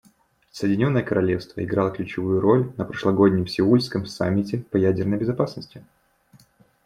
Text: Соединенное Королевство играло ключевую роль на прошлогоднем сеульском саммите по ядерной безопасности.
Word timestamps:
Соединенное 0.49 1.03
Королевство 1.03 1.63
играло 1.63 1.91
ключевую 1.91 2.41
роль 2.41 2.73
на 2.75 2.85
прошлогоднем 2.85 3.45
сеульском 3.45 4.07
саммите 4.07 4.57
по 4.57 4.77
ядерной 4.77 5.19
безопасности. 5.19 5.85